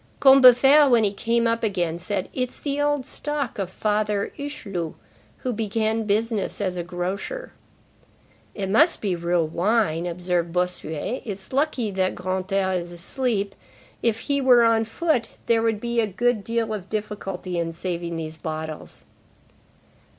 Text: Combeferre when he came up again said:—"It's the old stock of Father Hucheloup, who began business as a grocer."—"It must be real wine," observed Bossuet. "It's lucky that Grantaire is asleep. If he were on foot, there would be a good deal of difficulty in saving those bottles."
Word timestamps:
Combeferre 0.19 0.89
when 0.89 1.03
he 1.03 1.13
came 1.13 1.45
up 1.45 1.61
again 1.61 1.99
said:—"It's 1.99 2.59
the 2.59 2.81
old 2.81 3.05
stock 3.05 3.59
of 3.59 3.69
Father 3.69 4.31
Hucheloup, 4.35 4.95
who 5.37 5.53
began 5.53 6.05
business 6.07 6.59
as 6.59 6.75
a 6.75 6.81
grocer."—"It 6.83 8.67
must 8.67 8.99
be 8.99 9.15
real 9.15 9.45
wine," 9.47 10.07
observed 10.07 10.51
Bossuet. 10.51 11.21
"It's 11.23 11.53
lucky 11.53 11.91
that 11.91 12.15
Grantaire 12.15 12.73
is 12.81 12.91
asleep. 12.91 13.53
If 14.01 14.21
he 14.21 14.41
were 14.41 14.63
on 14.63 14.85
foot, 14.85 15.33
there 15.45 15.61
would 15.61 15.79
be 15.79 15.99
a 16.01 16.07
good 16.07 16.43
deal 16.43 16.73
of 16.73 16.89
difficulty 16.89 17.59
in 17.59 17.71
saving 17.71 18.15
those 18.17 18.37
bottles." 18.37 19.03